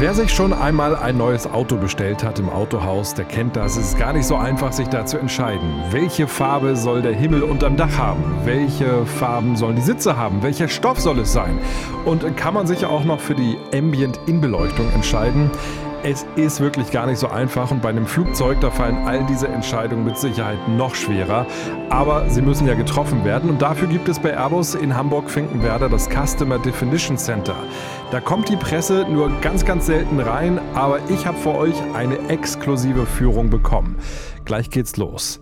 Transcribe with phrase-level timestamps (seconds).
[0.00, 3.76] Wer sich schon einmal ein neues Auto bestellt hat im Autohaus, der kennt das.
[3.76, 5.82] Es ist gar nicht so einfach, sich da zu entscheiden.
[5.90, 8.22] Welche Farbe soll der Himmel unterm Dach haben?
[8.44, 10.40] Welche Farben sollen die Sitze haben?
[10.44, 11.58] Welcher Stoff soll es sein?
[12.04, 15.50] Und kann man sich auch noch für die Ambient-Innenbeleuchtung entscheiden?
[16.04, 19.48] Es ist wirklich gar nicht so einfach und bei einem Flugzeug, da fallen all diese
[19.48, 21.44] Entscheidungen mit Sicherheit noch schwerer.
[21.90, 26.08] Aber sie müssen ja getroffen werden und dafür gibt es bei Airbus in Hamburg-Finkenwerder das
[26.08, 27.56] Customer Definition Center.
[28.12, 32.28] Da kommt die Presse nur ganz, ganz selten rein, aber ich habe für euch eine
[32.28, 33.96] exklusive Führung bekommen.
[34.44, 35.40] Gleich geht's los.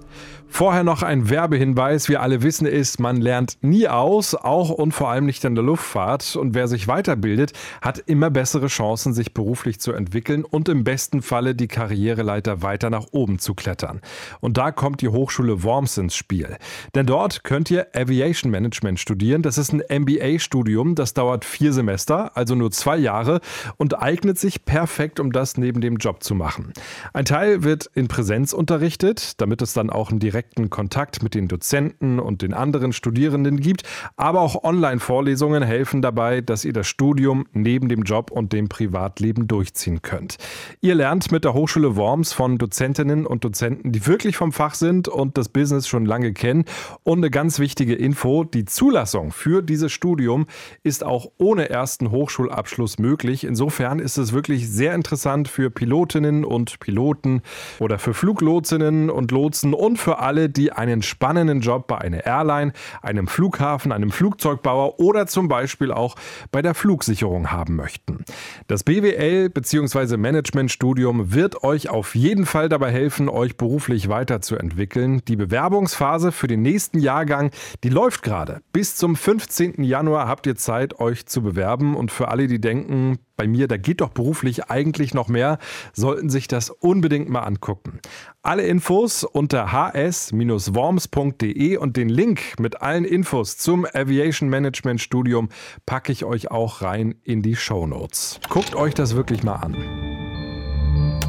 [0.56, 2.08] Vorher noch ein Werbehinweis.
[2.08, 5.62] Wir alle wissen es, man lernt nie aus, auch und vor allem nicht in der
[5.62, 6.34] Luftfahrt.
[6.34, 7.52] Und wer sich weiterbildet,
[7.82, 12.88] hat immer bessere Chancen, sich beruflich zu entwickeln und im besten Falle die Karriereleiter weiter
[12.88, 14.00] nach oben zu klettern.
[14.40, 16.56] Und da kommt die Hochschule Worms ins Spiel.
[16.94, 19.42] Denn dort könnt ihr Aviation Management studieren.
[19.42, 23.42] Das ist ein MBA-Studium, das dauert vier Semester, also nur zwei Jahre
[23.76, 26.72] und eignet sich perfekt, um das neben dem Job zu machen.
[27.12, 31.34] Ein Teil wird in Präsenz unterrichtet, damit es dann auch einen direkten direkten Kontakt mit
[31.34, 33.82] den Dozenten und den anderen Studierenden gibt,
[34.16, 39.48] aber auch Online-Vorlesungen helfen dabei, dass ihr das Studium neben dem Job und dem Privatleben
[39.48, 40.36] durchziehen könnt.
[40.80, 45.08] Ihr lernt mit der Hochschule Worms von Dozentinnen und Dozenten, die wirklich vom Fach sind
[45.08, 46.64] und das Business schon lange kennen.
[47.02, 50.46] Und eine ganz wichtige Info, die Zulassung für dieses Studium
[50.82, 53.44] ist auch ohne ersten Hochschulabschluss möglich.
[53.44, 57.42] Insofern ist es wirklich sehr interessant für Pilotinnen und Piloten
[57.80, 62.72] oder für Fluglotsinnen und Lotsen und für alle die einen spannenden Job bei einer Airline,
[63.00, 66.16] einem Flughafen, einem Flugzeugbauer oder zum Beispiel auch
[66.50, 68.24] bei der Flugsicherung haben möchten.
[68.66, 70.16] Das BWL bzw.
[70.16, 75.22] Managementstudium wird euch auf jeden Fall dabei helfen, euch beruflich weiterzuentwickeln.
[75.28, 77.52] Die Bewerbungsphase für den nächsten Jahrgang,
[77.84, 78.62] die läuft gerade.
[78.72, 79.84] Bis zum 15.
[79.84, 81.94] Januar habt ihr Zeit, euch zu bewerben.
[81.94, 85.58] Und für alle, die denken, bei mir, da geht doch beruflich eigentlich noch mehr,
[85.92, 88.00] sollten sich das unbedingt mal angucken.
[88.42, 95.48] Alle Infos unter hs-worms.de und den Link mit allen Infos zum Aviation Management Studium
[95.84, 98.40] packe ich euch auch rein in die Show Notes.
[98.48, 99.74] Guckt euch das wirklich mal an.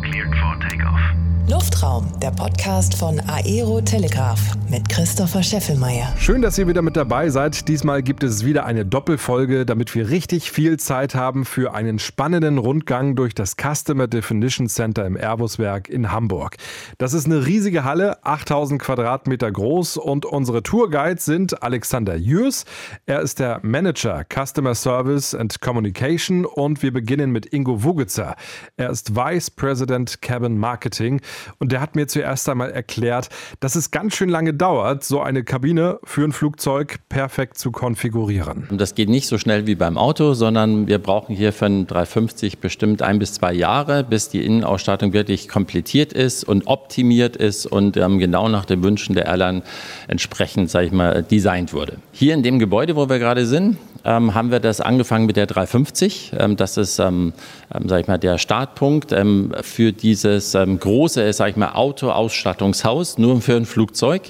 [0.01, 1.16] Cleared for takeoff.
[1.49, 6.13] Luftraum, der Podcast von Aero Telegraph mit Christopher Scheffelmeier.
[6.17, 7.69] Schön, dass ihr wieder mit dabei seid.
[7.69, 12.57] Diesmal gibt es wieder eine Doppelfolge, damit wir richtig viel Zeit haben für einen spannenden
[12.57, 16.57] Rundgang durch das Customer Definition Center im Airbus-Werk in Hamburg.
[16.97, 22.65] Das ist eine riesige Halle, 8000 Quadratmeter groß und unsere Tourguides sind Alexander Jürs.
[23.05, 28.35] Er ist der Manager Customer Service and Communication und wir beginnen mit Ingo Wugitzer.
[28.75, 31.21] Er ist Vice President Cabin Marketing.
[31.59, 35.43] Und der hat mir zuerst einmal erklärt, dass es ganz schön lange dauert, so eine
[35.43, 38.67] Kabine für ein Flugzeug perfekt zu konfigurieren.
[38.71, 42.59] Das geht nicht so schnell wie beim Auto, sondern wir brauchen hier für einen 350
[42.59, 47.97] bestimmt ein bis zwei Jahre, bis die Innenausstattung wirklich komplettiert ist und optimiert ist und
[47.97, 49.63] ähm, genau nach den Wünschen der Airline
[50.07, 51.97] entsprechend, sage ich mal, designt wurde.
[52.11, 53.77] Hier in dem Gebäude, wo wir gerade sind,
[54.07, 56.31] ähm, haben wir das angefangen mit der 350.
[56.37, 57.33] Ähm, das ist, ähm,
[57.73, 59.13] ich mal, der Startpunkt
[59.61, 60.79] für dieses ähm,
[61.27, 64.21] große, sag ich mal, Autoausstattungshaus, nur für ein Flugzeug.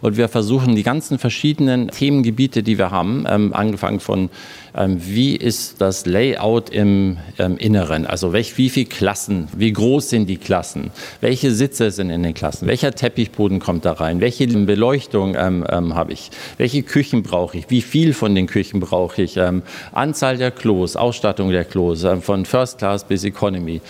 [0.00, 4.30] Und wir versuchen die ganzen verschiedenen Themengebiete, die wir haben, angefangen von ähm,
[4.74, 8.06] wie ist das Layout im ähm, Inneren?
[8.06, 10.90] Also welch, wie viele Klassen, wie groß sind die Klassen?
[11.20, 12.66] Welche Sitze sind in den Klassen?
[12.66, 14.20] Welcher Teppichboden kommt da rein?
[14.20, 16.30] Welche Beleuchtung ähm, ähm, habe ich?
[16.56, 17.68] Welche Küchen brauche ich?
[17.68, 19.36] Wie viel von den Küchen brauche ich?
[19.36, 19.62] Ähm,
[19.92, 23.80] Anzahl der Klos, Ausstattung der Klos, ähm, von First Class bis Economy.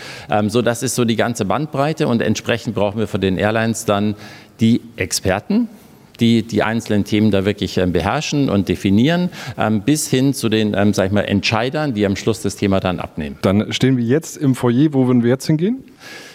[0.48, 4.14] so, das ist so die ganze Bandbreite und entsprechend brauchen wir von den Airlines dann
[4.60, 5.68] die Experten,
[6.20, 10.74] die die einzelnen Themen da wirklich ähm, beherrschen und definieren, ähm, bis hin zu den,
[10.74, 13.36] ähm, sag ich mal, Entscheidern, die am Schluss das Thema dann abnehmen.
[13.42, 14.92] Dann stehen wir jetzt im Foyer.
[14.92, 15.84] Wo würden wir jetzt hingehen?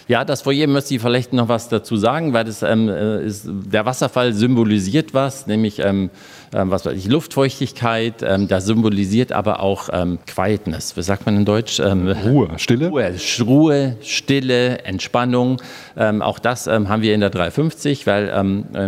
[0.08, 3.46] Ja, das Foyer müsste ich vielleicht noch was dazu sagen, weil das, ähm, äh, ist,
[3.46, 6.08] der Wasserfall symbolisiert was, nämlich ähm,
[6.54, 8.22] ähm, was weiß ich, Luftfeuchtigkeit.
[8.22, 10.96] Ähm, das symbolisiert aber auch ähm, Quietness.
[10.96, 11.78] Was sagt man in Deutsch?
[11.78, 12.88] Ähm, Ruhe, Stille.
[12.88, 15.60] Ruhe, Ruhe Stille, Entspannung.
[15.96, 18.28] auch das haben wir in der 350, weil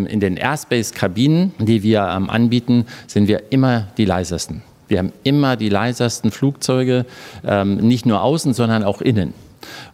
[0.08, 4.62] in den Airspace-Kabinen, die wir anbieten, sind wir immer die leisesten.
[4.88, 7.05] Wir haben immer die leisesten Flugzeuge,
[7.64, 9.34] nicht nur außen, sondern auch innen.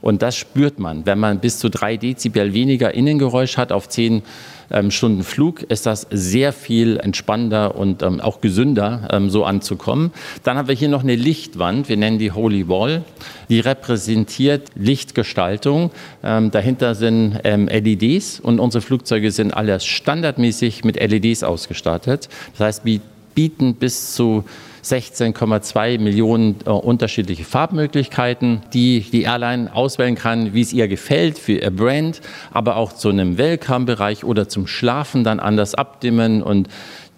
[0.00, 1.06] Und das spürt man.
[1.06, 4.22] Wenn man bis zu drei Dezibel weniger Innengeräusch hat auf zehn
[4.70, 10.12] ähm, Stunden Flug, ist das sehr viel entspannender und ähm, auch gesünder, ähm, so anzukommen.
[10.42, 13.04] Dann haben wir hier noch eine Lichtwand, wir nennen die Holy Wall.
[13.48, 15.90] Die repräsentiert Lichtgestaltung.
[16.24, 22.28] Ähm, dahinter sind ähm, LEDs und unsere Flugzeuge sind alle standardmäßig mit LEDs ausgestattet.
[22.52, 23.00] Das heißt, wir
[23.34, 24.44] bieten bis zu
[24.86, 31.54] 16,2 Millionen äh, unterschiedliche Farbmöglichkeiten, die die Airline auswählen kann, wie es ihr gefällt für
[31.54, 32.20] ihr Brand,
[32.52, 36.68] aber auch zu einem Welcome-Bereich oder zum Schlafen dann anders abdimmen und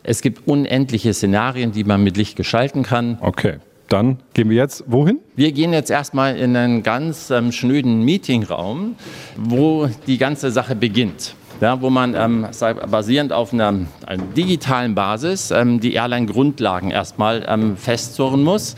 [0.03, 3.19] es gibt unendliche Szenarien, die man mit Licht gestalten kann.
[3.21, 3.57] Okay.
[3.89, 5.19] Dann gehen wir jetzt wohin?
[5.35, 8.97] Wir gehen jetzt erstmal in einen ganz ähm, schnöden Meetingraum,
[9.37, 12.47] wo die ganze Sache beginnt ja, wo man ähm,
[12.91, 13.75] basierend auf einer,
[14.07, 18.77] einer digitalen Basis ähm, die Airline-Grundlagen erstmal ähm, festzurren muss.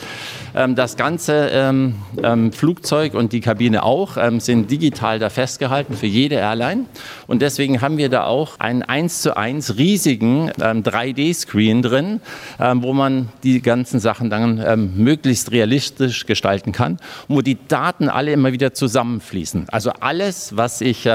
[0.55, 6.07] Ähm, das ganze ähm, ähm, Flugzeug und die Kabine auch sind digital da festgehalten für
[6.07, 6.87] jede Airline.
[7.27, 12.21] Und deswegen haben wir da auch einen 1 zu 1 riesigen 3D-Screen drin,
[12.59, 16.99] wo man die ganzen Sachen dann möglichst realistisch gestalten kann
[17.29, 19.69] wo die Daten alle immer wieder zusammenfließen.
[19.71, 21.09] Also alles, was ich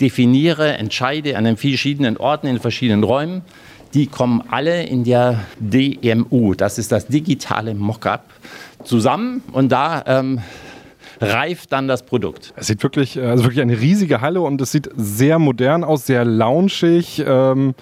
[0.00, 3.40] definiere, entscheide an den verschiedenen Orten, in verschiedenen Räumen,
[3.94, 6.52] die kommen alle in der DMU.
[6.52, 8.24] Das ist das digitale Mockup
[8.84, 10.40] zusammen und da ähm,
[11.18, 12.52] reift dann das Produkt.
[12.56, 16.26] Es sieht wirklich, also wirklich eine riesige Halle und es sieht sehr modern aus, sehr
[16.26, 17.24] loungig.
[17.26, 17.74] Ähm,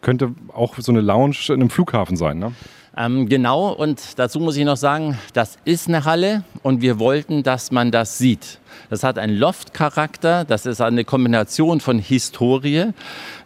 [0.00, 2.52] könnte auch so eine Lounge in einem Flughafen sein, ne?
[2.96, 7.42] Ähm, genau, und dazu muss ich noch sagen, das ist eine Halle und wir wollten,
[7.42, 8.60] dass man das sieht.
[8.88, 12.92] Das hat einen Loft-Charakter, das ist eine Kombination von Historie.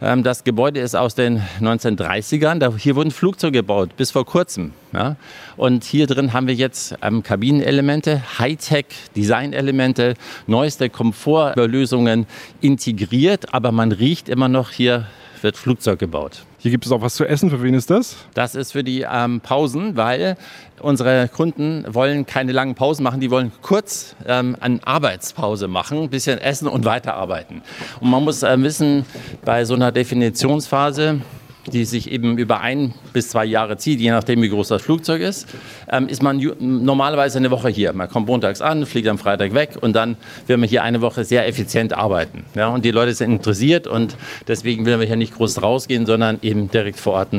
[0.01, 4.73] Ähm, das Gebäude ist aus den 1930ern, hier wurden Flugzeuge gebaut, bis vor kurzem.
[4.93, 5.15] Ja?
[5.57, 10.13] Und hier drin haben wir jetzt ähm, Kabinenelemente, Hightech-Designelemente,
[10.45, 12.27] neueste Komfortlösungen
[12.61, 15.07] integriert, aber man riecht immer noch hier
[15.41, 16.43] wird Flugzeug gebaut.
[16.61, 17.49] Hier gibt es auch was zu essen.
[17.49, 18.17] Für wen ist das?
[18.33, 20.35] Das ist für die ähm, Pausen, weil
[20.81, 23.21] unsere Kunden wollen keine langen Pausen machen.
[23.21, 27.61] Die wollen kurz ähm, eine Arbeitspause machen, ein bisschen essen und weiterarbeiten.
[28.01, 29.05] Und man muss äh, wissen,
[29.45, 31.21] bei so einer Definitionsphase
[31.67, 35.21] die sich eben über ein bis zwei Jahre zieht, je nachdem, wie groß das Flugzeug
[35.21, 35.47] ist,
[35.91, 37.93] ähm, ist man normalerweise eine Woche hier.
[37.93, 40.17] Man kommt montags an, fliegt am Freitag weg und dann
[40.47, 42.45] werden wir hier eine Woche sehr effizient arbeiten.
[42.55, 44.15] Ja, und die Leute sind interessiert und
[44.47, 47.33] deswegen will wir hier nicht groß rausgehen, sondern eben direkt vor Ort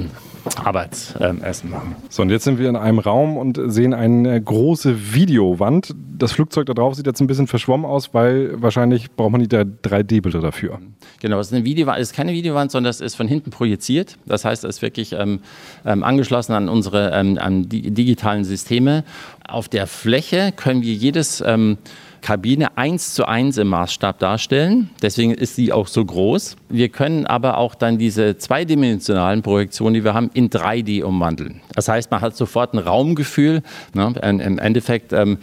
[0.57, 1.97] Arbeitsessen machen.
[2.09, 5.95] So, und jetzt sind wir in einem Raum und sehen eine große Videowand.
[6.19, 9.49] Das Flugzeug da drauf sieht jetzt ein bisschen verschwommen aus, weil wahrscheinlich braucht man die
[9.49, 10.79] 3D-Bilder dafür.
[11.21, 14.17] Genau, es ist, eine Videowand, es ist keine Videowand, sondern es ist von hinten projiziert.
[14.27, 15.41] Das heißt, es ist wirklich ähm,
[15.85, 19.05] ähm, angeschlossen an unsere ähm, an digitalen Systeme.
[19.47, 21.79] Auf der Fläche können wir jedes ähm,
[22.21, 24.91] Kabine eins zu eins im Maßstab darstellen.
[25.03, 26.57] Deswegen ist sie auch so groß.
[26.69, 31.61] Wir können aber auch dann diese zweidimensionalen Projektionen, die wir haben, in 3D umwandeln.
[31.75, 33.63] Das heißt, man hat sofort ein Raumgefühl.
[33.95, 34.15] Ne?
[34.23, 35.39] Im Endeffekt ähm,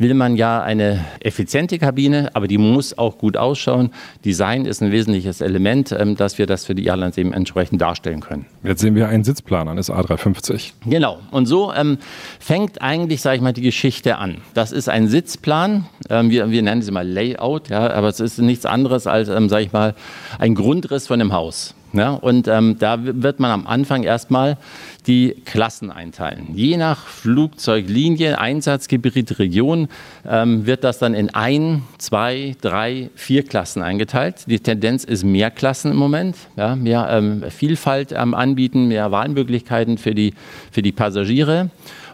[0.00, 3.90] will man ja eine effiziente Kabine, aber die muss auch gut ausschauen.
[4.24, 8.20] Design ist ein wesentliches Element, ähm, dass wir das für die Airlines eben entsprechend darstellen
[8.20, 8.46] können.
[8.64, 10.72] Jetzt sehen wir einen Sitzplan eines A350.
[10.86, 11.18] Genau.
[11.30, 11.98] Und so ähm,
[12.38, 14.38] fängt eigentlich, sage ich mal, die Geschichte an.
[14.54, 15.86] Das ist ein Sitzplan.
[16.08, 19.50] Ähm, wir, wir nennen es mal Layout, ja, aber es ist nichts anderes als, ähm,
[19.50, 19.94] sage ich mal,
[20.38, 21.74] ein Grundriss von einem Haus.
[21.92, 24.56] Ja, und ähm, da wird man am Anfang erstmal
[25.02, 26.48] die Klassen einteilen.
[26.54, 29.88] Je nach Flugzeuglinie, Einsatzgebiet, Region
[30.28, 34.44] ähm, wird das dann in ein, zwei, drei, vier Klassen eingeteilt.
[34.46, 39.98] Die Tendenz ist mehr Klassen im Moment, ja, mehr ähm, Vielfalt am Anbieten, mehr Wahlmöglichkeiten
[39.98, 40.34] für die,
[40.70, 41.70] für die Passagiere.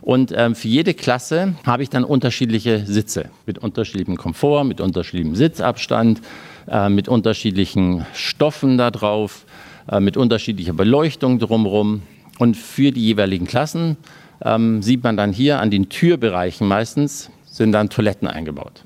[0.06, 5.34] Und ähm, für jede Klasse habe ich dann unterschiedliche Sitze mit unterschiedlichem Komfort, mit unterschiedlichem
[5.34, 6.20] Sitzabstand,
[6.68, 9.44] äh, mit unterschiedlichen Stoffen da drauf,
[9.90, 12.02] äh, mit unterschiedlicher Beleuchtung drumherum.
[12.38, 13.96] Und für die jeweiligen Klassen
[14.44, 18.84] ähm, sieht man dann hier an den Türbereichen meistens sind dann Toiletten eingebaut.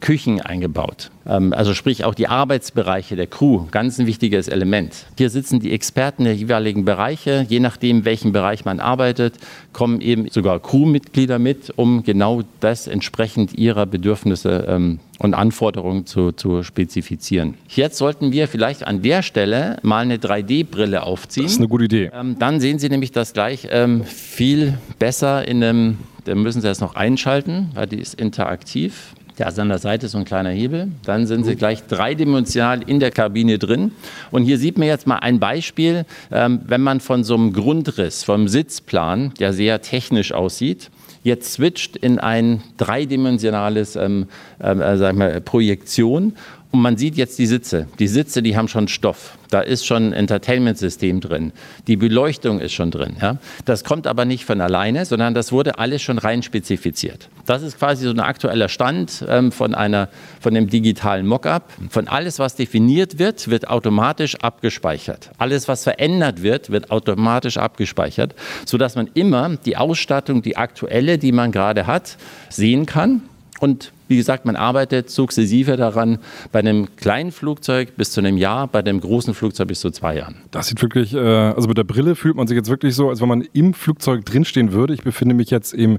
[0.00, 1.10] Küchen eingebaut.
[1.26, 5.06] Ähm, also sprich auch die Arbeitsbereiche der Crew, ganz ein wichtiges Element.
[5.16, 7.46] Hier sitzen die Experten der jeweiligen Bereiche.
[7.48, 9.34] Je nachdem, welchen Bereich man arbeitet,
[9.72, 16.32] kommen eben sogar Crewmitglieder mit, um genau das entsprechend ihrer Bedürfnisse ähm, und Anforderungen zu,
[16.32, 17.54] zu spezifizieren.
[17.68, 21.44] Jetzt sollten wir vielleicht an der Stelle mal eine 3D-Brille aufziehen.
[21.44, 22.10] Das ist eine gute Idee.
[22.14, 23.68] Ähm, dann sehen Sie nämlich das gleich
[24.04, 29.14] viel besser in einem, da müssen Sie das noch einschalten, weil die ist interaktiv.
[29.38, 30.88] Da ist an der Seite so ein kleiner Hebel.
[31.04, 33.92] Dann sind Sie gleich dreidimensional in der Kabine drin.
[34.32, 38.24] Und hier sieht man jetzt mal ein Beispiel, ähm, wenn man von so einem Grundriss,
[38.24, 40.90] vom Sitzplan, der sehr technisch aussieht,
[41.22, 44.26] jetzt switcht in ein dreidimensionales ähm,
[44.58, 46.32] äh, sag mal, Projektion
[46.70, 47.88] Und man sieht jetzt die Sitze.
[47.98, 49.38] Die Sitze, die haben schon Stoff.
[49.48, 51.52] Da ist schon ein Entertainment-System drin.
[51.86, 53.16] Die Beleuchtung ist schon drin.
[53.22, 53.38] Ja?
[53.64, 57.30] Das kommt aber nicht von alleine, sondern das wurde alles schon rein spezifiziert.
[57.46, 60.10] Das ist quasi so ein aktueller Stand ähm, von, einer,
[60.40, 61.72] von einem digitalen Mockup.
[61.88, 65.30] Von alles, was definiert wird, wird automatisch abgespeichert.
[65.38, 68.34] Alles, was verändert wird, wird automatisch abgespeichert,
[68.66, 72.18] sodass man immer die Ausstattung, die aktuelle, die man gerade hat,
[72.50, 73.22] sehen kann
[73.60, 76.18] und wie gesagt, man arbeitet sukzessive daran,
[76.50, 80.16] bei einem kleinen Flugzeug bis zu einem Jahr, bei einem großen Flugzeug bis zu zwei
[80.16, 80.36] Jahren.
[80.50, 83.20] Das sieht wirklich, äh, also mit der Brille fühlt man sich jetzt wirklich so, als
[83.20, 84.94] wenn man im Flugzeug drinstehen würde.
[84.94, 85.98] Ich befinde mich jetzt im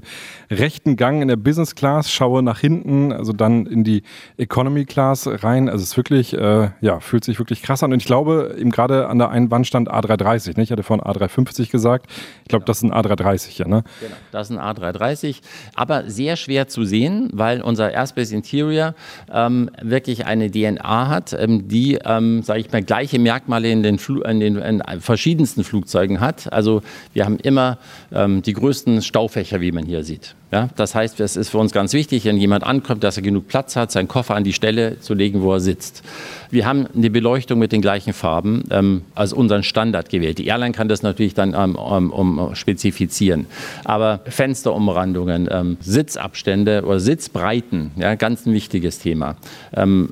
[0.50, 4.02] rechten Gang in der Business Class, schaue nach hinten, also dann in die
[4.36, 5.68] Economy Class rein.
[5.68, 7.92] Also es ist wirklich, äh, ja, fühlt sich wirklich krass an.
[7.92, 10.64] Und ich glaube, eben gerade an der einen Wand stand A330, ne?
[10.64, 12.06] ich hatte vorhin A350 gesagt.
[12.42, 13.84] Ich glaube, das ist ein A330, ja, ne?
[14.00, 15.40] Genau, das ist ein A330,
[15.74, 18.94] aber sehr schwer zu sehen, weil unser Airspace Interior
[19.32, 23.98] ähm, wirklich eine DNA hat, ähm, die, ähm, sage ich mal, gleiche Merkmale in den,
[23.98, 26.52] Fl in den in verschiedensten Flugzeugen hat.
[26.52, 27.78] Also wir haben immer
[28.12, 30.34] ähm, die größten Staufächer, wie man hier sieht.
[30.52, 33.46] Ja, das heißt, es ist für uns ganz wichtig, wenn jemand ankommt, dass er genug
[33.46, 36.02] Platz hat, seinen Koffer an die Stelle zu legen, wo er sitzt.
[36.50, 40.38] Wir haben eine Beleuchtung mit den gleichen Farben ähm, als unseren Standard gewählt.
[40.38, 43.46] Die Airline kann das natürlich dann ähm, um, um, spezifizieren.
[43.84, 49.36] Aber Fensterumrandungen, ähm, Sitzabstände oder Sitzbreiten, ja, ganz ein wichtiges Thema.
[49.74, 50.10] Ähm,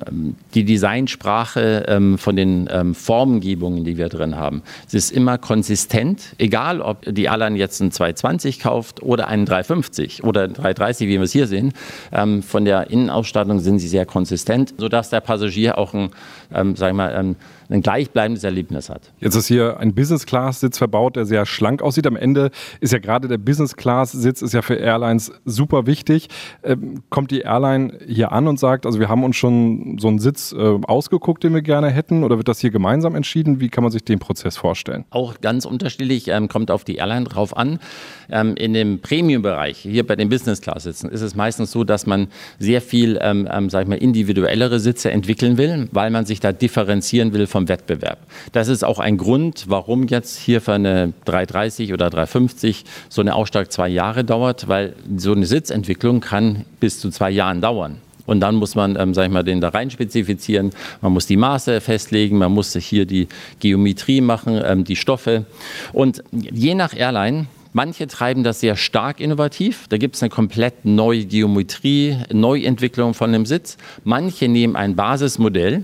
[0.53, 6.35] die Designsprache ähm, von den ähm, Formengebungen, die wir drin haben, es ist immer konsistent,
[6.37, 11.21] egal ob die Airline jetzt einen 220 kauft oder einen 350 oder 330, wie wir
[11.21, 11.73] es hier sehen.
[12.11, 16.09] Ähm, von der Innenausstattung sind sie sehr konsistent, sodass der Passagier auch ein,
[16.53, 17.35] ähm, sagen wir mal,
[17.69, 19.13] ein, gleichbleibendes Erlebnis hat.
[19.19, 22.07] Jetzt ist hier ein Business-Class-Sitz verbaut, der sehr schlank aussieht.
[22.07, 26.29] Am Ende ist ja gerade der Business-Class-Sitz ist ja für Airlines super wichtig.
[26.63, 30.19] Ähm, kommt die Airline hier an und sagt, also wir haben uns schon so einen
[30.19, 33.59] Sitz äh, ausgeguckt, den wir gerne hätten, oder wird das hier gemeinsam entschieden?
[33.59, 35.05] Wie kann man sich den Prozess vorstellen?
[35.09, 37.79] Auch ganz unterschiedlich, ähm, kommt auf die Airline drauf an.
[38.31, 42.27] Ähm, in dem Premium-Bereich, hier bei den Business-Class-Sitzen, ist es meistens so, dass man
[42.59, 47.33] sehr viel, ähm, ähm, ich mal, individuellere Sitze entwickeln will, weil man sich da differenzieren
[47.33, 48.19] will vom Wettbewerb.
[48.53, 53.35] Das ist auch ein Grund, warum jetzt hier für eine 330 oder 350 so eine
[53.35, 57.97] Ausstieg zwei Jahre dauert, weil so eine Sitzentwicklung kann bis zu zwei Jahren dauern.
[58.25, 60.69] Und dann muss man, ähm, sag ich mal, den da rein spezifizieren.
[61.01, 63.27] Man muss die Maße festlegen, man muss hier die
[63.59, 65.45] Geometrie machen, ähm, die Stoffe.
[65.91, 69.85] Und je nach Airline Manche treiben das sehr stark innovativ.
[69.89, 73.77] Da gibt es eine komplett neue Geometrie, Neuentwicklung von dem Sitz.
[74.03, 75.83] Manche nehmen ein Basismodell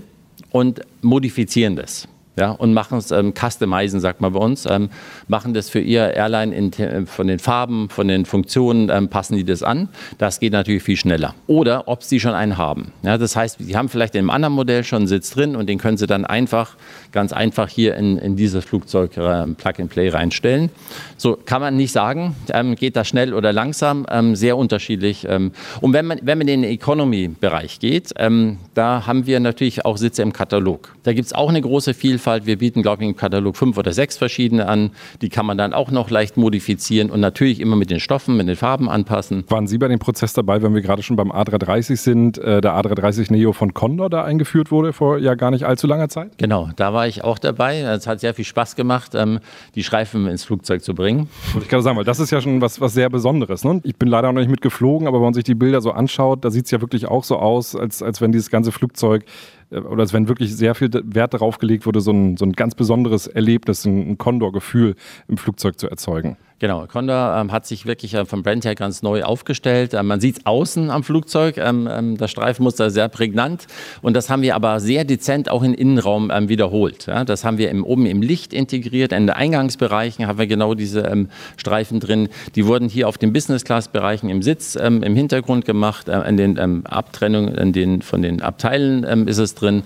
[0.56, 4.90] und modifizieren das ja, und machen es, ähm, customizen, sagt man bei uns, ähm,
[5.26, 9.36] machen das für ihr Airline in, äh, von den Farben, von den Funktionen, ähm, passen
[9.36, 9.88] die das an.
[10.18, 11.34] Das geht natürlich viel schneller.
[11.46, 12.92] Oder ob sie schon einen haben.
[13.02, 15.66] Ja, das heißt, sie haben vielleicht in einem anderen Modell schon einen Sitz drin und
[15.66, 16.76] den können sie dann einfach,
[17.12, 20.68] ganz einfach hier in, in dieses Flugzeug äh, Plug-and-Play reinstellen.
[21.16, 25.26] So kann man nicht sagen, ähm, geht das schnell oder langsam, ähm, sehr unterschiedlich.
[25.26, 28.12] Ähm, und wenn man, wenn man in den Economy-Bereich geht,
[28.74, 30.94] da haben wir natürlich auch Sitze im Katalog.
[31.02, 32.46] Da gibt es auch eine große Vielfalt Vielfalt.
[32.46, 34.90] Wir bieten, glaube ich, im Katalog fünf oder sechs verschiedene an.
[35.22, 38.48] Die kann man dann auch noch leicht modifizieren und natürlich immer mit den Stoffen, mit
[38.48, 39.44] den Farben anpassen.
[39.48, 42.72] Waren Sie bei dem Prozess dabei, wenn wir gerade schon beim A330 sind, äh, der
[42.72, 46.36] A330 Neo von Condor da eingeführt wurde vor ja gar nicht allzu langer Zeit?
[46.36, 47.78] Genau, da war ich auch dabei.
[47.80, 49.38] Es hat sehr viel Spaß gemacht, ähm,
[49.76, 51.28] die Streifen ins Flugzeug zu bringen.
[51.52, 53.62] Wollte ich gerade sagen, weil das ist ja schon was, was sehr Besonderes.
[53.62, 53.80] Ne?
[53.84, 56.50] Ich bin leider noch nicht mitgeflogen, aber wenn man sich die Bilder so anschaut, da
[56.50, 59.24] sieht es ja wirklich auch so aus, als, als wenn dieses ganze Flugzeug
[59.70, 62.74] oder als wenn wirklich sehr viel Wert darauf gelegt wurde, so ein, so ein ganz
[62.74, 64.94] besonderes Erlebnis, ein, ein Condor-Gefühl
[65.28, 66.36] im Flugzeug zu erzeugen.
[66.58, 69.92] Genau, Condor ähm, hat sich wirklich äh, vom Brand her ganz neu aufgestellt.
[69.92, 73.66] Ähm, man sieht es außen am Flugzeug, ähm, ähm, das Streifenmuster sehr prägnant
[74.00, 77.08] und das haben wir aber sehr dezent auch im Innenraum ähm, wiederholt.
[77.08, 77.26] Ja?
[77.26, 81.00] Das haben wir im, oben im Licht integriert, in den Eingangsbereichen haben wir genau diese
[81.00, 82.30] ähm, Streifen drin.
[82.54, 87.54] Die wurden hier auf den Business-Class-Bereichen im Sitz im Hintergrund gemacht, äh, in den Abtrennungen
[87.54, 89.82] in den, von den Abteilen ist es drin.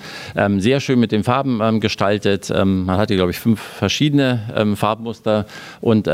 [0.59, 2.51] sehr schön mit den Farben gestaltet.
[2.51, 5.47] man hatte, glaube ich, fünf verschiedene Farbmuster
[5.81, 6.09] und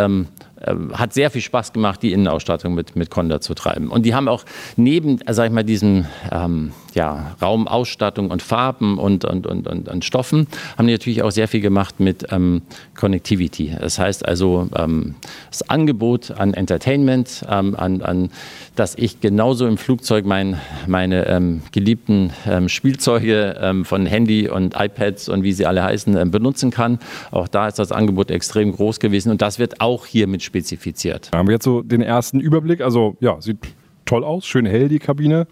[0.93, 3.89] hat sehr viel Spaß gemacht, die Innenausstattung mit, mit Conda zu treiben.
[3.89, 4.45] Und die haben auch
[4.77, 10.05] neben, sag ich mal, diesem ähm, ja, Raumausstattung und Farben und, und, und, und, und,
[10.05, 10.47] Stoffen,
[10.79, 12.63] haben die natürlich auch sehr viel gemacht mit ähm,
[12.99, 13.77] Connectivity.
[13.79, 15.15] Das heißt also, ähm,
[15.51, 18.31] das Angebot an Entertainment, ähm, an, an,
[18.77, 24.75] dass ich genauso im Flugzeug mein, meine ähm, geliebten ähm, Spielzeuge ähm, von Handy und
[24.75, 26.99] iPads und wie sie alle heißen, benutzen kann.
[27.31, 31.29] Auch da ist das Angebot extrem groß gewesen und das wird auch hier mit spezifiziert.
[31.31, 32.81] Da haben wir jetzt so den ersten Überblick.
[32.81, 33.59] Also ja, sieht
[34.07, 35.47] toll aus, schön hell die Kabine.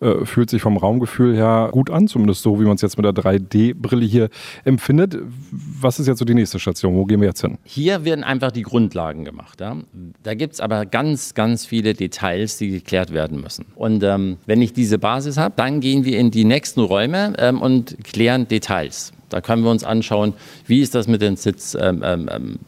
[0.00, 3.04] Äh, fühlt sich vom Raumgefühl her gut an, zumindest so, wie man es jetzt mit
[3.04, 4.30] der 3D-Brille hier
[4.64, 5.18] empfindet.
[5.50, 6.94] Was ist jetzt so die nächste Station?
[6.94, 7.58] Wo gehen wir jetzt hin?
[7.64, 9.60] Hier werden einfach die Grundlagen gemacht.
[9.60, 9.76] Ja?
[10.22, 13.66] Da gibt es aber ganz, ganz viele Details, die geklärt werden müssen.
[13.74, 17.60] Und ähm, wenn ich diese Basis habe, dann gehen wir in die nächsten Räume ähm,
[17.60, 19.12] und klären Details.
[19.28, 20.32] Da können wir uns anschauen,
[20.66, 21.76] wie ist das mit den Sitz.
[21.78, 22.58] Ähm, ähm, ähm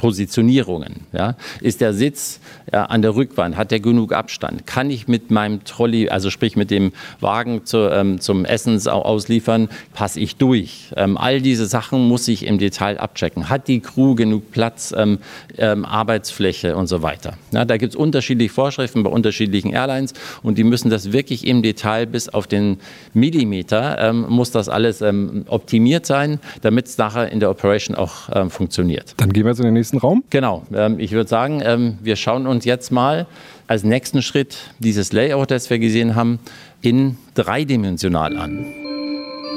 [0.00, 1.06] Positionierungen.
[1.12, 1.36] Ja?
[1.60, 2.40] Ist der Sitz
[2.72, 4.66] ja, an der Rückwand, hat der genug Abstand?
[4.66, 9.68] Kann ich mit meinem Trolley, also sprich mit dem Wagen zu, ähm, zum Essens ausliefern,
[9.92, 10.94] passe ich durch?
[10.96, 13.50] Ähm, all diese Sachen muss ich im Detail abchecken.
[13.50, 15.18] Hat die Crew genug Platz, ähm,
[15.58, 17.34] ähm Arbeitsfläche und so weiter?
[17.52, 21.62] Ja, da gibt es unterschiedliche Vorschriften bei unterschiedlichen Airlines und die müssen das wirklich im
[21.62, 22.78] Detail bis auf den
[23.12, 28.30] Millimeter, ähm, muss das alles ähm, optimiert sein, damit es nachher in der Operation auch
[28.48, 29.14] funktioniert.
[29.16, 30.24] Dann gehen wir in den nächsten nächsten Raum?
[30.30, 30.62] Genau.
[30.72, 33.26] Ähm, ich würde sagen, ähm, wir schauen uns jetzt mal
[33.66, 36.38] als nächsten Schritt dieses Layout, das wir gesehen haben,
[36.80, 38.66] in dreidimensional an.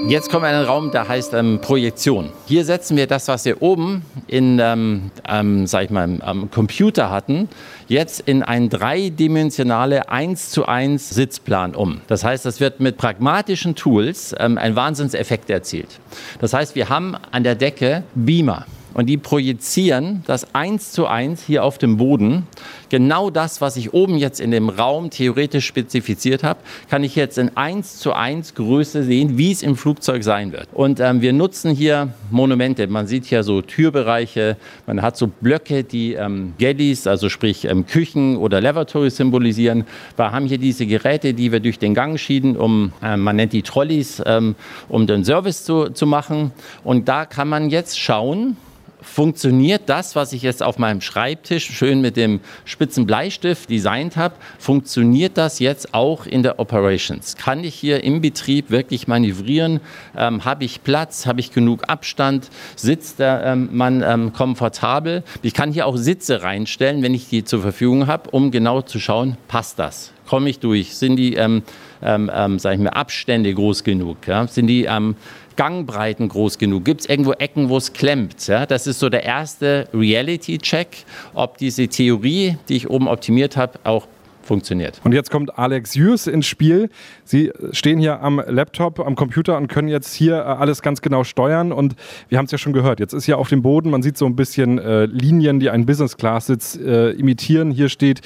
[0.08, 2.30] Jetzt kommen wir in einen Raum, der heißt ähm, Projektion.
[2.46, 7.48] Hier setzen wir das, was wir oben in, ähm, ähm, ich mal, am Computer hatten,
[7.88, 12.02] jetzt in einen dreidimensionale 1 zu 1 Sitzplan um.
[12.08, 16.00] Das heißt, das wird mit pragmatischen Tools ähm, ein Wahnsinnseffekt erzielt.
[16.42, 21.44] Das heißt, wir haben an der Decke Beamer und die projizieren das eins zu eins
[21.44, 22.48] hier auf dem Boden.
[22.90, 26.60] Genau das, was ich oben jetzt in dem Raum theoretisch spezifiziert habe,
[26.90, 30.68] kann ich jetzt in eins zu eins Größe sehen, wie es im Flugzeug sein wird.
[30.74, 32.86] Und ähm, wir nutzen hier Monumente.
[32.88, 37.88] Man sieht hier so Türbereiche, man hat so Blöcke, die ähm, Galleys, also sprich ähm,
[37.88, 39.86] Küchen oder Lavatories symbolisieren.
[40.16, 43.54] Wir haben hier diese Geräte, die wir durch den Gang schieben, um, äh, man nennt
[43.54, 44.56] die Trolleys, ähm,
[44.88, 46.52] um den Service zu, zu machen.
[46.84, 48.56] Und da kann man jetzt schauen,
[49.04, 54.36] funktioniert das, was ich jetzt auf meinem Schreibtisch schön mit dem spitzen Bleistift designt habe,
[54.58, 57.36] funktioniert das jetzt auch in der Operations?
[57.36, 59.80] Kann ich hier im Betrieb wirklich manövrieren?
[60.18, 61.26] Ähm, habe ich Platz?
[61.26, 62.50] Habe ich genug Abstand?
[62.76, 65.24] Sitzt der ähm, Mann ähm, komfortabel?
[65.42, 69.00] Ich kann hier auch Sitze reinstellen, wenn ich die zur Verfügung habe, um genau zu
[69.00, 70.12] schauen, passt das?
[70.26, 70.96] Komme ich durch?
[70.96, 71.64] Sind die, ähm,
[72.02, 74.26] ähm, ähm, ich mal, Abstände groß genug?
[74.28, 74.48] Ja?
[74.48, 75.16] Sind die ähm,
[75.56, 76.86] Gangbreiten groß genug?
[76.86, 78.48] Gibt es irgendwo Ecken, wo es klemmt?
[78.48, 83.80] Ja, das ist so der erste Reality-Check, ob diese Theorie, die ich oben optimiert habe,
[83.84, 84.08] auch
[84.44, 85.00] funktioniert.
[85.04, 86.90] Und jetzt kommt Alex Jürs ins Spiel.
[87.24, 91.24] Sie stehen hier am Laptop, am Computer und können jetzt hier äh, alles ganz genau
[91.24, 91.72] steuern.
[91.72, 91.96] Und
[92.30, 94.26] wir haben es ja schon gehört, jetzt ist ja auf dem Boden, man sieht so
[94.26, 97.72] ein bisschen äh, Linien, die einen Business-Class-Sitz äh, imitieren.
[97.72, 98.22] Hier steht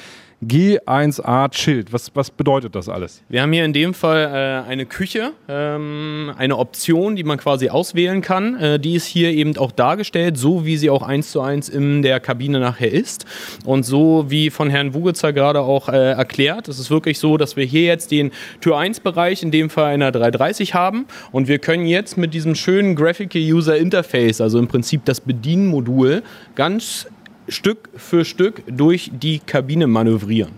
[0.45, 1.91] G1A Chilled.
[1.91, 3.23] Was, was bedeutet das alles?
[3.27, 7.69] Wir haben hier in dem Fall äh, eine Küche, ähm, eine Option, die man quasi
[7.69, 8.55] auswählen kann.
[8.59, 12.03] Äh, die ist hier eben auch dargestellt, so wie sie auch eins zu eins in
[12.03, 13.25] der Kabine nachher ist.
[13.65, 17.55] Und so wie von Herrn Wugitzer gerade auch äh, erklärt, es ist wirklich so, dass
[17.55, 21.07] wir hier jetzt den Tür 1 Bereich, in dem Fall einer 330 haben.
[21.31, 26.21] Und wir können jetzt mit diesem schönen Graphical User Interface, also im Prinzip das Bedienmodul,
[26.53, 27.07] ganz
[27.47, 30.53] Stück für Stück durch die Kabine manövrieren.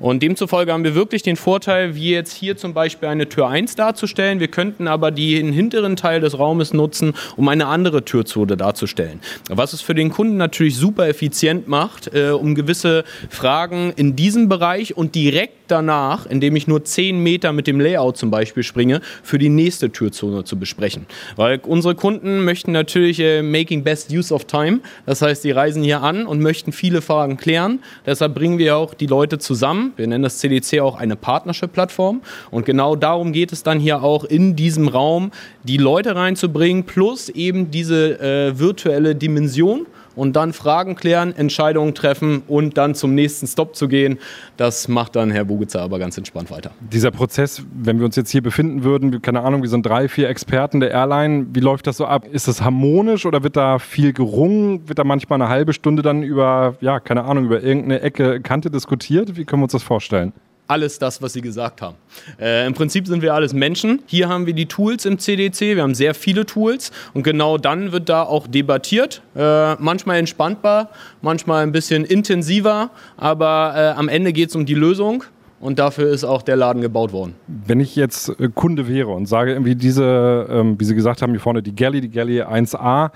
[0.00, 3.76] Und demzufolge haben wir wirklich den Vorteil, wie jetzt hier zum Beispiel eine Tür 1
[3.76, 4.40] darzustellen.
[4.40, 9.20] Wir könnten aber den hinteren Teil des Raumes nutzen, um eine andere Türzone darzustellen.
[9.48, 14.48] Was es für den Kunden natürlich super effizient macht, äh, um gewisse Fragen in diesem
[14.48, 19.00] Bereich und direkt danach, indem ich nur 10 Meter mit dem Layout zum Beispiel springe,
[19.22, 21.06] für die nächste Türzone zu besprechen.
[21.36, 24.80] Weil unsere Kunden möchten natürlich äh, making best use of time.
[25.06, 27.80] Das heißt, sie reisen hier an und möchten viele Fragen klären.
[28.06, 32.22] Deshalb bringen wir auch die Leute zusammen wir nennen das CDC auch eine Partnership-Plattform.
[32.50, 35.30] Und genau darum geht es dann hier auch in diesem Raum,
[35.62, 39.86] die Leute reinzubringen, plus eben diese äh, virtuelle Dimension
[40.16, 44.18] und dann Fragen klären, Entscheidungen treffen und dann zum nächsten Stop zu gehen.
[44.56, 46.70] Das macht dann Herr Bugitzer aber ganz entspannt weiter.
[46.80, 50.28] Dieser Prozess, wenn wir uns jetzt hier befinden würden, keine Ahnung, wir sind drei, vier
[50.28, 52.26] Experten der Airline, wie läuft das so ab?
[52.30, 54.88] Ist das harmonisch oder wird da viel gerungen?
[54.88, 58.70] Wird da manchmal eine halbe Stunde dann über, ja, keine Ahnung, über irgendeine Ecke, Kante
[58.70, 59.36] diskutiert?
[59.36, 60.32] Wie können wir uns das vorstellen?
[60.66, 61.96] Alles das, was Sie gesagt haben.
[62.40, 64.02] Äh, Im Prinzip sind wir alles Menschen.
[64.06, 67.92] Hier haben wir die Tools im CDC, wir haben sehr viele Tools und genau dann
[67.92, 69.22] wird da auch debattiert.
[69.36, 74.74] Äh, manchmal entspannbar, manchmal ein bisschen intensiver, aber äh, am Ende geht es um die
[74.74, 75.24] Lösung
[75.64, 77.34] und dafür ist auch der Laden gebaut worden.
[77.46, 81.30] Wenn ich jetzt äh, Kunde wäre und sage irgendwie diese, ähm, wie Sie gesagt haben,
[81.30, 83.10] hier vorne die Galley, die Galley 1A,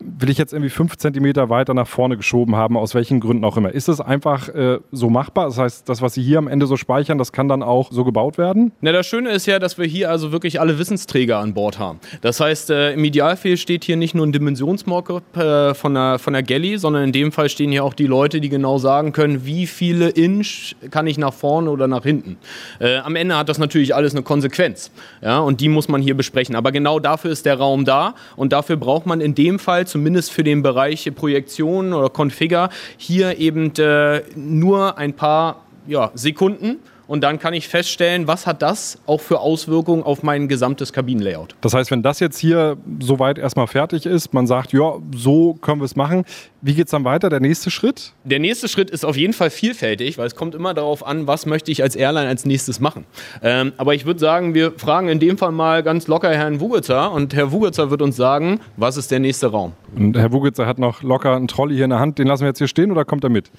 [0.00, 3.56] will ich jetzt irgendwie fünf Zentimeter weiter nach vorne geschoben haben, aus welchen Gründen auch
[3.56, 3.72] immer.
[3.72, 5.46] Ist das einfach äh, so machbar?
[5.46, 8.04] Das heißt, das, was Sie hier am Ende so speichern, das kann dann auch so
[8.04, 8.72] gebaut werden?
[8.82, 12.00] Na, das Schöne ist ja, dass wir hier also wirklich alle Wissensträger an Bord haben.
[12.20, 16.34] Das heißt, äh, im Idealfall steht hier nicht nur ein Dimensionsmockup äh, von, der, von
[16.34, 19.46] der Galley, sondern in dem Fall stehen hier auch die Leute, die genau sagen können,
[19.46, 22.36] wie viele Inch kann ich nach vorne oder nach nach hinten.
[22.80, 24.90] Äh, am Ende hat das natürlich alles eine Konsequenz.
[25.22, 26.56] Ja, und die muss man hier besprechen.
[26.56, 30.32] Aber genau dafür ist der Raum da und dafür braucht man in dem Fall, zumindest
[30.32, 37.22] für den Bereich Projektion oder Configure, hier eben äh, nur ein paar ja, Sekunden und
[37.22, 41.54] dann kann ich feststellen, was hat das auch für Auswirkungen auf mein gesamtes Kabinenlayout.
[41.60, 45.80] Das heißt, wenn das jetzt hier soweit erstmal fertig ist, man sagt, ja, so können
[45.80, 46.24] wir es machen,
[46.60, 47.28] wie geht es dann weiter?
[47.28, 48.12] Der nächste Schritt?
[48.24, 51.44] Der nächste Schritt ist auf jeden Fall vielfältig, weil es kommt immer darauf an, was
[51.44, 53.04] möchte ich als Airline als nächstes machen.
[53.42, 57.12] Ähm, aber ich würde sagen, wir fragen in dem Fall mal ganz locker Herrn Wugitzer
[57.12, 59.74] und Herr Wugitzer wird uns sagen, was ist der nächste Raum.
[59.96, 62.48] Und Herr Wugitzer hat noch locker einen Trolley hier in der Hand, den lassen wir
[62.48, 63.50] jetzt hier stehen oder kommt er mit?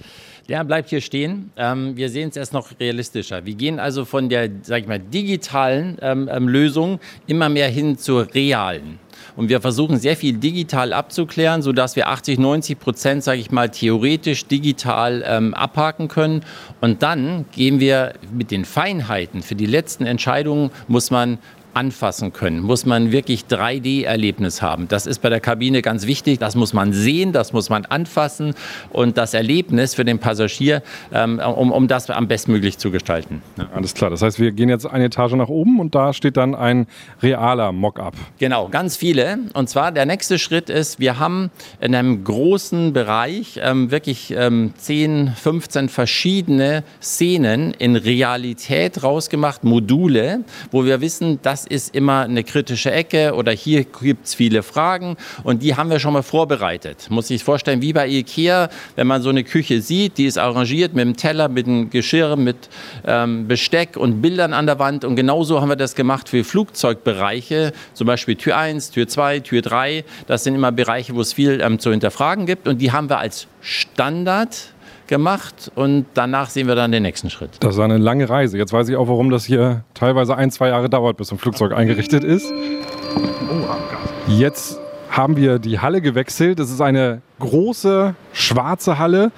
[0.48, 1.50] Der bleibt hier stehen.
[1.56, 3.44] Ähm, wir sehen es erst noch realistischer.
[3.46, 7.96] Wir gehen also von der, sag ich mal, digitalen ähm, ähm, Lösung immer mehr hin
[7.98, 8.98] zur realen.
[9.34, 13.70] Und wir versuchen sehr viel digital abzuklären, sodass wir 80, 90 Prozent, sage ich mal,
[13.70, 16.42] theoretisch digital ähm, abhaken können.
[16.80, 19.42] Und dann gehen wir mit den Feinheiten.
[19.42, 21.38] Für die letzten Entscheidungen muss man
[21.76, 24.88] anfassen können, muss man wirklich 3D-Erlebnis haben.
[24.88, 26.38] Das ist bei der Kabine ganz wichtig.
[26.38, 28.54] Das muss man sehen, das muss man anfassen
[28.90, 33.42] und das Erlebnis für den Passagier, ähm, um, um das am bestmöglich zu gestalten.
[33.58, 33.68] Ja.
[33.74, 34.08] Alles klar.
[34.08, 36.86] Das heißt, wir gehen jetzt eine Etage nach oben und da steht dann ein
[37.22, 38.14] realer Mock-up.
[38.38, 39.38] Genau, ganz viele.
[39.52, 44.72] Und zwar der nächste Schritt ist, wir haben in einem großen Bereich ähm, wirklich ähm,
[44.78, 52.44] 10, 15 verschiedene Szenen in Realität rausgemacht, Module, wo wir wissen, das ist immer eine
[52.44, 57.06] kritische Ecke oder hier gibt es viele Fragen und die haben wir schon mal vorbereitet.
[57.10, 60.94] Muss ich vorstellen, wie bei Ikea, wenn man so eine Küche sieht, die ist arrangiert
[60.94, 62.68] mit dem Teller, mit dem Geschirr, mit
[63.06, 67.72] ähm, Besteck und Bildern an der Wand und genauso haben wir das gemacht für Flugzeugbereiche,
[67.94, 70.04] zum Beispiel Tür 1, Tür 2, Tür 3.
[70.26, 73.18] Das sind immer Bereiche, wo es viel ähm, zu hinterfragen gibt und die haben wir
[73.18, 74.72] als Standard
[75.06, 77.50] gemacht und danach sehen wir dann den nächsten Schritt.
[77.60, 78.58] Das ist eine lange Reise.
[78.58, 81.72] Jetzt weiß ich auch, warum das hier teilweise ein, zwei Jahre dauert, bis ein Flugzeug
[81.72, 82.52] eingerichtet ist.
[84.26, 86.58] Jetzt haben wir die Halle gewechselt.
[86.58, 89.32] Das ist eine große schwarze Halle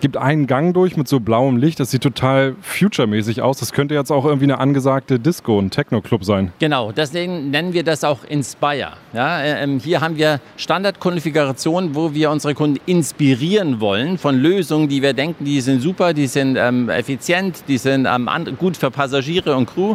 [0.00, 1.80] gibt einen Gang durch mit so blauem Licht.
[1.80, 3.58] Das sieht total future-mäßig aus.
[3.58, 6.52] Das könnte jetzt auch irgendwie eine angesagte Disco, ein Techno-Club sein.
[6.58, 8.92] Genau, deswegen nennen wir das auch Inspire.
[9.12, 15.02] Ja, ähm, hier haben wir Standardkonfigurationen, wo wir unsere Kunden inspirieren wollen von Lösungen, die
[15.02, 18.28] wir denken, die sind super, die sind ähm, effizient, die sind ähm,
[18.58, 19.94] gut für Passagiere und Crew.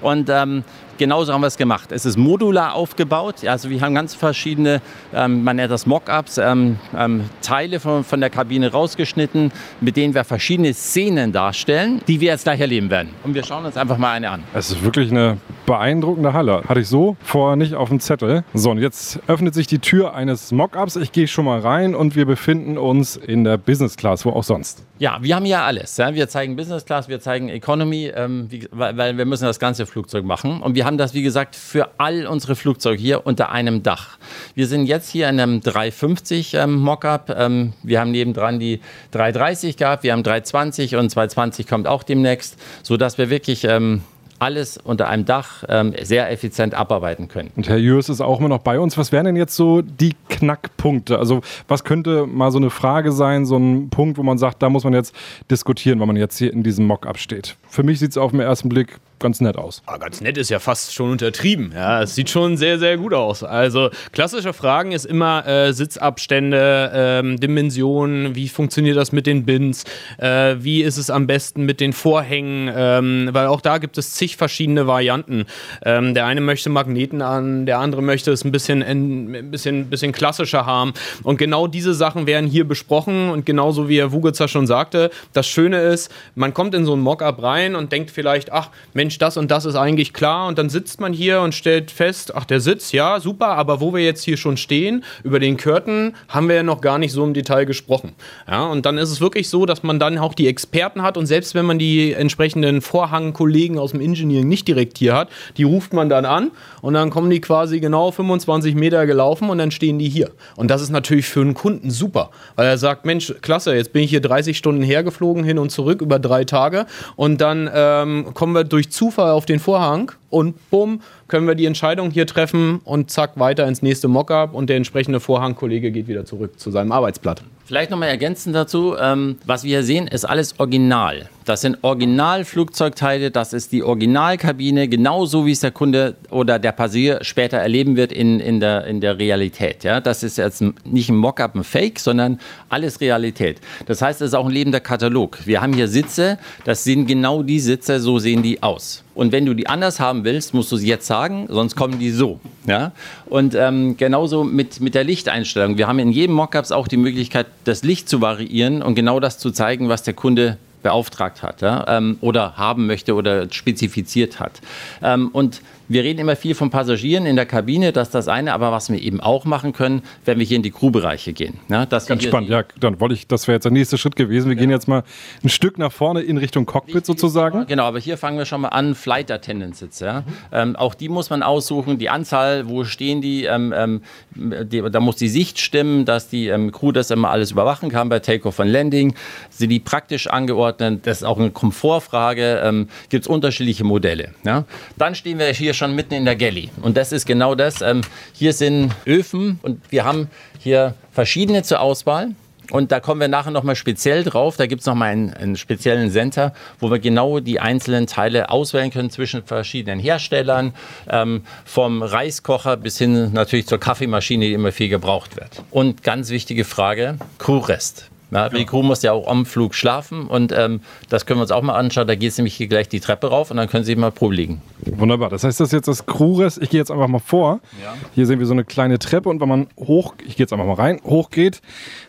[0.00, 0.64] Und ähm,
[0.98, 1.92] genauso haben wir es gemacht.
[1.92, 3.46] Es ist modular aufgebaut.
[3.46, 4.80] Also wir haben ganz verschiedene,
[5.14, 10.14] ähm, man nennt das Mockups, ähm, ähm, Teile von, von der Kabine rausgeschnitten, mit denen
[10.14, 13.10] wir verschiedene Szenen darstellen, die wir jetzt gleich erleben werden.
[13.24, 14.42] Und wir schauen uns einfach mal eine an.
[14.54, 16.62] Es ist wirklich eine beeindruckende Halle.
[16.68, 18.44] Hatte ich so vorher nicht auf dem Zettel.
[18.54, 20.96] So, und jetzt öffnet sich die Tür eines Mockups.
[20.96, 24.44] Ich gehe schon mal rein und wir befinden uns in der Business Class, wo auch
[24.44, 24.84] sonst.
[24.98, 25.96] Ja, wir haben ja alles.
[25.96, 26.14] Ja.
[26.14, 29.86] Wir zeigen Business Class, wir zeigen Economy, ähm, wie, weil, weil wir müssen das ganze
[29.86, 30.60] Flugzeug machen.
[30.62, 34.18] Und wir haben das, wie gesagt, für all unsere Flugzeuge hier unter einem Dach.
[34.54, 37.34] Wir sind jetzt hier in einem 350 ähm, Mockup.
[37.36, 38.80] Ähm, wir haben nebendran die
[39.12, 44.02] 330 gehabt, wir haben 320 und 220 kommt auch demnächst, sodass wir wirklich ähm,
[44.42, 47.52] alles unter einem Dach ähm, sehr effizient abarbeiten können.
[47.54, 48.98] Und Herr Jürs ist auch immer noch bei uns.
[48.98, 51.16] Was wären denn jetzt so die Knackpunkte?
[51.16, 54.68] Also was könnte mal so eine Frage sein, so ein Punkt, wo man sagt, da
[54.68, 55.14] muss man jetzt
[55.48, 57.56] diskutieren, wenn man jetzt hier in diesem Mock-up steht?
[57.68, 59.82] Für mich sieht es auf den ersten Blick ganz nett aus.
[59.86, 61.72] Ah, ganz nett ist ja fast schon untertrieben.
[61.74, 63.42] Ja, es sieht schon sehr, sehr gut aus.
[63.42, 69.84] Also klassische Fragen ist immer äh, Sitzabstände, ähm, Dimensionen, wie funktioniert das mit den Bins,
[70.18, 74.12] äh, wie ist es am besten mit den Vorhängen, ähm, weil auch da gibt es
[74.12, 75.46] zig verschiedene Varianten.
[75.84, 80.12] Ähm, der eine möchte Magneten an, der andere möchte es ein bisschen, ein bisschen, bisschen
[80.12, 80.92] klassischer haben.
[81.22, 85.46] Und genau diese Sachen werden hier besprochen und genauso wie Herr Wugitzer schon sagte, das
[85.46, 89.18] Schöne ist, man kommt in so ein Mockup rein und denkt vielleicht, ach Mensch, Mensch,
[89.18, 90.46] das und das ist eigentlich klar.
[90.48, 93.92] Und dann sitzt man hier und stellt fest, ach, der Sitz, ja, super, aber wo
[93.92, 97.22] wir jetzt hier schon stehen, über den Curtain, haben wir ja noch gar nicht so
[97.22, 98.12] im Detail gesprochen.
[98.48, 101.26] Ja, und dann ist es wirklich so, dass man dann auch die Experten hat und
[101.26, 105.92] selbst wenn man die entsprechenden Vorhangkollegen aus dem Engineering nicht direkt hier hat, die ruft
[105.92, 109.98] man dann an und dann kommen die quasi genau 25 Meter gelaufen und dann stehen
[109.98, 110.30] die hier.
[110.56, 114.02] Und das ist natürlich für einen Kunden super, weil er sagt, Mensch, klasse, jetzt bin
[114.02, 118.54] ich hier 30 Stunden hergeflogen, hin und zurück über drei Tage und dann ähm, kommen
[118.54, 123.10] wir durch Zufall auf den Vorhang und bumm, können wir die Entscheidung hier treffen und
[123.10, 127.42] zack, weiter ins nächste Mockup und der entsprechende Vorhangkollege geht wieder zurück zu seinem Arbeitsblatt.
[127.64, 131.28] Vielleicht nochmal ergänzend dazu, ähm, was wir hier sehen, ist alles original.
[131.44, 137.18] Das sind Originalflugzeugteile, das ist die Originalkabine, genauso wie es der Kunde oder der Passagier
[137.22, 139.84] später erleben wird in, in, der, in der Realität.
[139.84, 140.00] Ja?
[140.00, 143.60] Das ist jetzt nicht ein Mockup, ein Fake, sondern alles Realität.
[143.86, 145.38] Das heißt, es ist auch ein lebender Katalog.
[145.44, 149.01] Wir haben hier Sitze, das sind genau die Sitze, so sehen die aus.
[149.14, 152.10] Und wenn du die anders haben willst, musst du sie jetzt sagen, sonst kommen die
[152.10, 152.40] so.
[152.66, 152.92] Ja?
[153.26, 155.76] Und ähm, genauso mit, mit der Lichteinstellung.
[155.76, 159.38] Wir haben in jedem Mockups auch die Möglichkeit, das Licht zu variieren und genau das
[159.38, 164.60] zu zeigen, was der Kunde beauftragt hat ja, ähm, oder haben möchte oder spezifiziert hat.
[165.02, 168.52] Ähm, und wir reden immer viel von Passagieren in der Kabine, das ist das eine,
[168.52, 171.58] aber was wir eben auch machen können, wenn wir hier in die Crewbereiche gehen.
[171.68, 174.48] Ja, Ganz spannend, ja, dann wollte ich, das wäre jetzt der nächste Schritt gewesen.
[174.48, 174.60] Wir ja.
[174.60, 175.02] gehen jetzt mal
[175.42, 177.66] ein Stück nach vorne in Richtung Cockpit sozusagen.
[177.66, 180.04] Genau, aber hier fangen wir schon mal an, Flight Attendant Sitze.
[180.04, 180.20] Ja.
[180.20, 180.24] Mhm.
[180.52, 184.00] Ähm, auch die muss man aussuchen, die Anzahl, wo stehen die, ähm, ähm,
[184.34, 188.08] die da muss die Sicht stimmen, dass die ähm, Crew das immer alles überwachen kann
[188.08, 189.14] bei Takeoff und Landing.
[189.50, 194.32] Sind die praktisch angeordnet, das ist auch eine Komfortfrage, ähm, gibt es unterschiedliche Modelle.
[194.44, 194.64] Ja.
[194.96, 196.70] Dann stehen wir hier schon schon mitten in der Galley.
[196.80, 197.82] Und das ist genau das.
[197.82, 202.28] Ähm, hier sind Öfen und wir haben hier verschiedene zur Auswahl.
[202.70, 204.56] Und da kommen wir nachher nochmal speziell drauf.
[204.56, 208.90] Da gibt es nochmal einen, einen speziellen Center, wo wir genau die einzelnen Teile auswählen
[208.90, 210.72] können zwischen verschiedenen Herstellern,
[211.10, 215.64] ähm, vom Reiskocher bis hin natürlich zur Kaffeemaschine, die immer viel gebraucht wird.
[215.72, 218.11] Und ganz wichtige Frage, Crewrest.
[218.32, 221.50] Ja, die Crew muss ja auch am Flug schlafen und ähm, das können wir uns
[221.50, 222.06] auch mal anschauen.
[222.06, 224.34] Da geht es nämlich hier gleich die Treppe rauf und dann können Sie mal Probe
[224.34, 224.62] liegen.
[224.86, 225.28] Wunderbar.
[225.28, 226.62] Das heißt, das ist jetzt das Crewrest.
[226.62, 227.60] Ich gehe jetzt einfach mal vor.
[227.82, 227.94] Ja.
[228.14, 230.66] Hier sehen wir so eine kleine Treppe und wenn man hoch, ich gehe jetzt einfach
[230.66, 231.60] mal rein, hochgeht,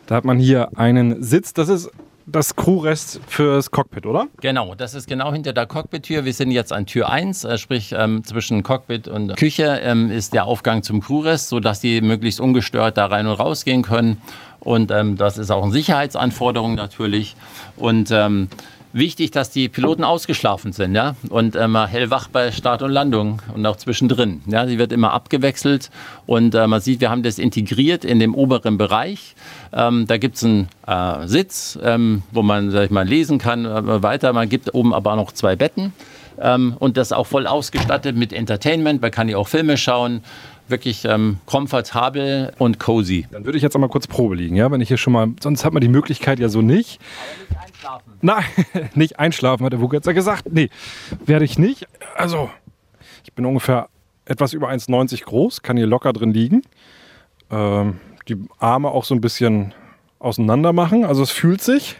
[0.08, 1.54] da hat man hier einen Sitz.
[1.54, 1.92] Das ist
[2.26, 4.28] das Crewrest fürs Cockpit, oder?
[4.42, 6.26] Genau, das ist genau hinter der Cockpit-Tür.
[6.26, 10.34] Wir sind jetzt an Tür 1, äh, sprich ähm, zwischen Cockpit und Küche ähm, ist
[10.34, 14.22] der Aufgang zum Crewrest, sodass die möglichst ungestört da rein und rausgehen können.
[14.64, 17.36] Und ähm, das ist auch eine Sicherheitsanforderung natürlich.
[17.76, 18.48] Und ähm,
[18.94, 21.16] wichtig, dass die Piloten ausgeschlafen sind ja?
[21.30, 24.42] und immer hellwach bei Start und Landung und auch zwischendrin.
[24.46, 24.68] Ja?
[24.68, 25.90] Sie wird immer abgewechselt
[26.26, 29.36] und äh, man sieht, wir haben das integriert in dem oberen Bereich.
[29.74, 33.66] Ähm, da gibt es einen äh, Sitz, ähm, wo man sag ich mal, lesen kann
[33.66, 34.32] äh, weiter.
[34.32, 35.92] Man gibt oben aber auch noch zwei Betten
[36.40, 39.02] ähm, und das auch voll ausgestattet mit Entertainment.
[39.02, 40.24] Man kann hier auch Filme schauen
[40.74, 43.28] wirklich ähm, komfortabel und cozy.
[43.32, 45.64] Dann würde ich jetzt einmal kurz Probe liegen, ja, wenn ich hier schon mal, sonst
[45.64, 47.00] hat man die Möglichkeit ja so nicht.
[47.52, 48.14] Aber nicht einschlafen.
[48.22, 48.44] Nein,
[48.96, 50.52] nicht einschlafen, hat der Wuck jetzt ja gesagt.
[50.52, 50.70] Nee,
[51.26, 51.88] werde ich nicht.
[52.16, 52.50] Also,
[53.24, 53.88] ich bin ungefähr
[54.26, 56.64] etwas über 1,90 groß, kann hier locker drin liegen.
[57.52, 59.76] Ähm, die Arme auch so ein bisschen
[60.18, 61.98] auseinander machen, also es fühlt sich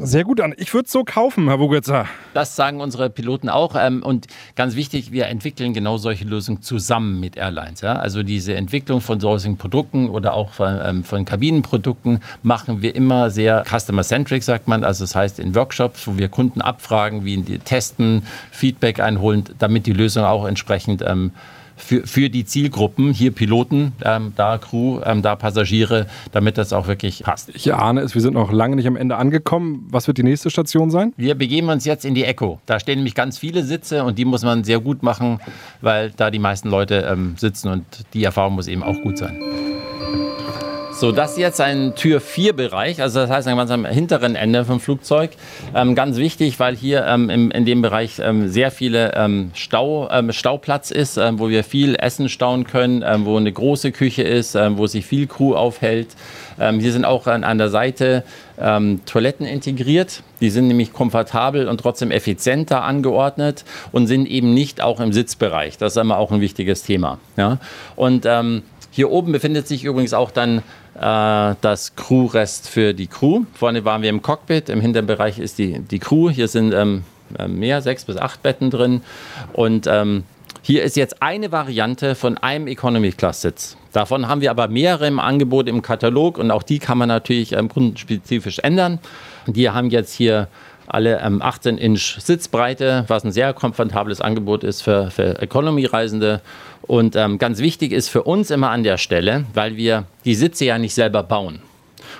[0.00, 0.54] sehr gut an.
[0.56, 2.06] Ich würde es so kaufen, Herr Wugitzer.
[2.34, 3.74] Das sagen unsere Piloten auch.
[3.78, 7.82] Ähm, und ganz wichtig, wir entwickeln genau solche Lösungen zusammen mit Airlines.
[7.84, 13.30] Also diese Entwicklung von solchen Produkten oder auch von, ähm, von Kabinenprodukten machen wir immer
[13.30, 14.84] sehr customer-centric, sagt man.
[14.84, 19.86] Also das heißt in Workshops, wo wir Kunden abfragen, wie die testen, Feedback einholen, damit
[19.86, 21.32] die Lösung auch entsprechend ähm,
[21.78, 26.86] für, für die Zielgruppen, hier Piloten, ähm, da Crew, ähm, da Passagiere, damit das auch
[26.86, 27.50] wirklich passt.
[27.54, 29.86] Ich ahne es, wir sind noch lange nicht am Ende angekommen.
[29.90, 31.14] Was wird die nächste Station sein?
[31.16, 32.60] Wir begeben uns jetzt in die Echo.
[32.66, 35.40] Da stehen nämlich ganz viele Sitze und die muss man sehr gut machen,
[35.80, 39.38] weil da die meisten Leute ähm, sitzen und die Erfahrung muss eben auch gut sein.
[40.98, 44.64] So, das ist jetzt ein Tür 4 Bereich, also das heißt ganz am hinteren Ende
[44.64, 45.30] vom Flugzeug.
[45.72, 50.10] Ähm, ganz wichtig, weil hier ähm, im, in dem Bereich ähm, sehr viele ähm, Stau,
[50.10, 54.56] ähm, Stauplatz ist, ähm, wo wir viel Essen stauen können, wo eine große Küche ist,
[54.56, 56.08] wo sich viel Crew aufhält.
[56.58, 58.24] hier sind auch an, an der Seite
[58.56, 60.22] Toiletten integriert.
[60.40, 65.78] Die sind nämlich komfortabel und trotzdem effizienter angeordnet und sind eben nicht auch im Sitzbereich.
[65.78, 67.18] Das ist immer auch ein wichtiges Thema.
[67.36, 67.58] Ja?
[67.94, 68.26] Und
[68.90, 70.62] hier oben befindet sich übrigens auch dann
[71.00, 73.44] das Crewrest für die Crew.
[73.54, 76.28] Vorne waren wir im Cockpit, im hinteren Bereich ist die, die Crew.
[76.28, 77.04] Hier sind ähm,
[77.38, 79.02] äh, mehr, sechs bis acht Betten drin.
[79.52, 80.24] Und ähm,
[80.62, 83.76] hier ist jetzt eine Variante von einem Economy-Class-Sitz.
[83.92, 87.52] Davon haben wir aber mehrere im Angebot im Katalog und auch die kann man natürlich
[87.52, 88.98] ähm, kundenspezifisch ändern.
[89.46, 90.48] Die haben jetzt hier
[90.88, 96.40] alle ähm, 18 Inch Sitzbreite, was ein sehr komfortables Angebot ist für, für Economy-Reisende.
[96.82, 100.64] Und ähm, ganz wichtig ist für uns immer an der Stelle, weil wir die Sitze
[100.64, 101.60] ja nicht selber bauen.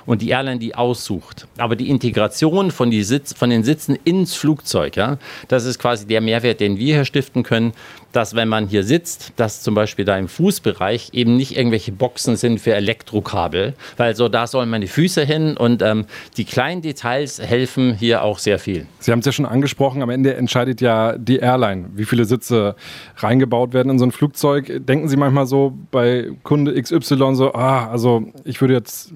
[0.06, 1.46] Und die Airline die aussucht.
[1.58, 6.06] Aber die Integration von, die Sitz, von den Sitzen ins Flugzeug, ja, das ist quasi
[6.06, 7.72] der Mehrwert, den wir hier stiften können,
[8.12, 12.36] dass wenn man hier sitzt, dass zum Beispiel da im Fußbereich eben nicht irgendwelche Boxen
[12.36, 17.40] sind für Elektrokabel, weil so da sollen meine Füße hin und ähm, die kleinen Details
[17.40, 18.86] helfen hier auch sehr viel.
[18.98, 22.76] Sie haben es ja schon angesprochen, am Ende entscheidet ja die Airline, wie viele Sitze
[23.18, 24.86] reingebaut werden in so ein Flugzeug.
[24.86, 29.12] Denken Sie manchmal so bei Kunde XY so, ah, also ich würde jetzt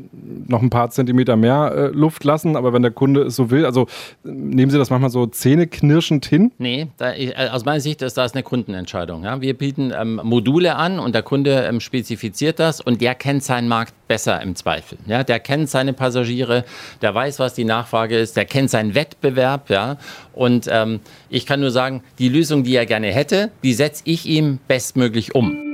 [0.52, 3.66] noch ein paar Zentimeter mehr äh, Luft lassen, aber wenn der Kunde es so will,
[3.66, 3.86] also
[4.22, 6.52] nehmen Sie das manchmal so zähneknirschend hin?
[6.58, 8.92] Nee, da, äh, aus meiner Sicht ist das eine Kundenentscheidung.
[8.92, 9.24] Entscheidung.
[9.24, 9.40] Ja?
[9.40, 13.68] Wir bieten ähm, Module an und der Kunde ähm, spezifiziert das und der kennt seinen
[13.68, 14.98] Markt besser im Zweifel.
[15.06, 15.24] Ja?
[15.24, 16.64] Der kennt seine Passagiere,
[17.00, 19.70] der weiß, was die Nachfrage ist, der kennt seinen Wettbewerb.
[19.70, 19.96] Ja?
[20.34, 24.26] Und ähm, ich kann nur sagen, die Lösung, die er gerne hätte, die setze ich
[24.26, 25.71] ihm bestmöglich um.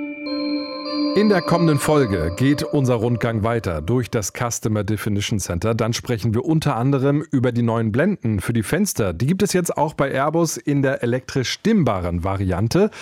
[1.18, 5.74] In der kommenden Folge geht unser Rundgang weiter durch das Customer Definition Center.
[5.74, 9.12] Dann sprechen wir unter anderem über die neuen Blenden für die Fenster.
[9.12, 12.92] Die gibt es jetzt auch bei Airbus in der elektrisch stimmbaren Variante.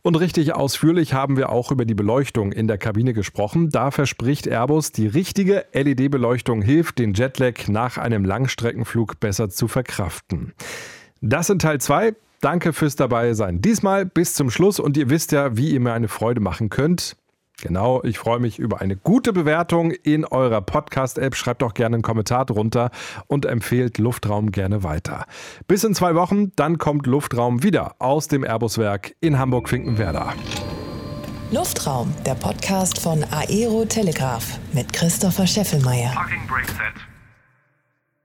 [0.00, 3.68] Und richtig ausführlich haben wir auch über die Beleuchtung in der Kabine gesprochen.
[3.68, 10.54] Da verspricht Airbus, die richtige LED-Beleuchtung hilft, den Jetlag nach einem Langstreckenflug besser zu verkraften.
[11.20, 12.14] Das in Teil 2.
[12.40, 13.60] Danke fürs dabei sein.
[13.60, 17.16] Diesmal bis zum Schluss und ihr wisst ja, wie ihr mir eine Freude machen könnt.
[17.62, 21.34] Genau, ich freue mich über eine gute Bewertung in eurer Podcast-App.
[21.34, 22.90] Schreibt doch gerne einen Kommentar drunter
[23.28, 25.24] und empfehlt Luftraum gerne weiter.
[25.66, 30.34] Bis in zwei Wochen, dann kommt Luftraum wieder aus dem Airbus-Werk in Hamburg-Finkenwerder.
[31.50, 36.10] Luftraum, der Podcast von Aero Telegraph mit Christopher Scheffelmeier.
[36.10, 37.05] Fucking break set.